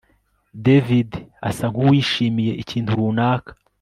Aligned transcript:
David 0.65 1.09
asa 1.49 1.65
nkuwishimiye 1.71 2.51
ikintu 2.61 2.91
runaka 2.99 3.51